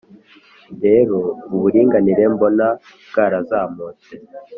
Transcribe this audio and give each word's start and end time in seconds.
rero, 0.83 1.19
uburinganire 1.53 2.23
mbona 2.33 2.67
bwarazamutse 3.09 4.13